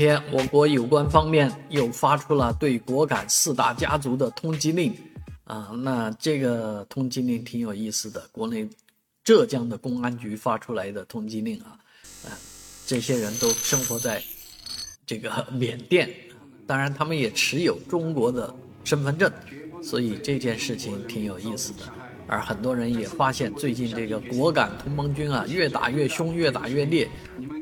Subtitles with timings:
[0.00, 4.96] 天，我国有关方面又发出了对果敢四大家族的通缉令，
[5.44, 8.66] 啊，那这个通缉令挺有意思的，国内
[9.22, 11.76] 浙江的公安局发出来的通缉令啊，
[12.24, 12.32] 啊，
[12.86, 14.22] 这些人都生活在
[15.04, 16.08] 这个 缅甸，
[16.66, 18.54] 当然他们也持有中国的
[18.84, 19.30] 身份证，
[19.82, 21.80] 所以这件事情挺有意思的。
[22.26, 27.06] 而很多人也发现，最近这个果敢同盟军啊，越打越凶，越打越烈，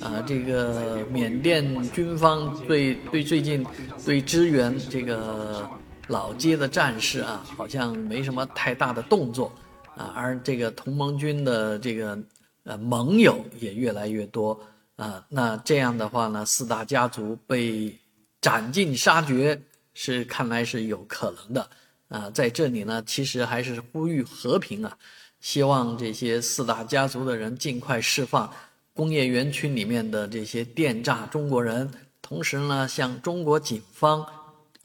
[0.00, 3.66] 啊，这个缅甸军方对对最近
[4.04, 5.68] 对支援这个
[6.08, 9.50] 老街的战士啊，好像没什么太大的动作，
[9.96, 12.18] 啊，而这个同盟军的这个
[12.64, 14.58] 呃盟友也越来越多，
[14.96, 17.96] 啊，那这样的话呢，四大家族被
[18.40, 19.60] 斩尽杀绝
[19.94, 21.68] 是看来是有可能的。
[22.08, 24.96] 啊，在这里呢，其实还是呼吁和平啊，
[25.40, 28.48] 希望这些四大家族的人尽快释放
[28.96, 31.88] 工业园区里面的这些电诈中国人，
[32.22, 34.22] 同时呢，向中国警方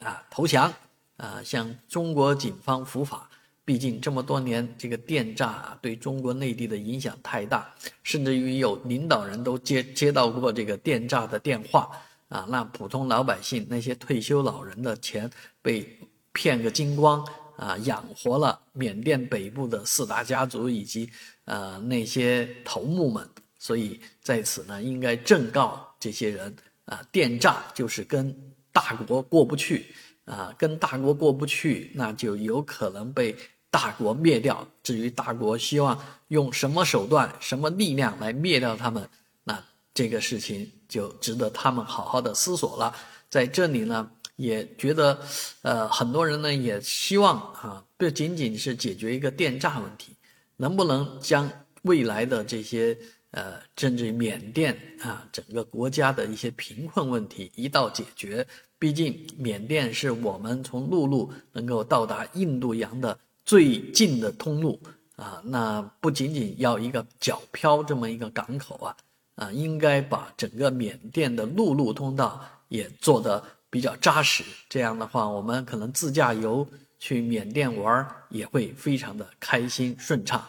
[0.00, 0.70] 啊投降，
[1.16, 3.28] 啊向中国警方伏法。
[3.64, 11.90] 毕竟这么多年，这个电诈对中国内地的影响太大，甚至于有领导人都接接到过这个电诈的电话
[12.28, 15.28] 啊，那普通老百姓那些退休老人的钱
[15.62, 15.98] 被。
[16.34, 17.22] 骗个精光
[17.58, 21.06] 啊，养活了缅甸北部的四大家族以及
[21.44, 23.28] 呃那些头目们，
[23.62, 26.52] 所以在此呢，应该正告这些人
[26.86, 28.36] 啊，电诈就是跟
[28.72, 29.86] 大国过不去
[30.24, 33.36] 啊，跟大国过不去，那就有可能被
[33.70, 34.66] 大国灭掉。
[34.82, 35.96] 至于大国希望
[36.26, 39.08] 用什么手段、什么力量来灭掉他们，
[39.44, 39.62] 那
[39.94, 42.92] 这个事情就值得他们好好的思索了。
[43.30, 44.10] 在这里呢。
[44.36, 45.20] 也觉得，
[45.60, 50.16] 呃，很多人呢也希望啊，不仅仅是解决一个电诈问题，
[50.56, 51.48] 能不能将
[51.82, 52.96] 未来的这些
[53.32, 58.46] 呃，甚至于缅甸啊，整个国家的一些贫困问题一道解决？
[58.78, 64.80] 毕竟缅甸是我们从陆路能够到达印度洋的最近的通路
[65.16, 68.96] 啊，那不仅仅要一个皎漂这么一个港口啊，
[69.34, 73.42] 啊，应该把整个缅甸的陆路通道也做得。
[73.72, 76.68] 比较扎实，这样的话，我们可能自驾游
[76.98, 80.44] 去缅甸玩也会非常的开心顺畅。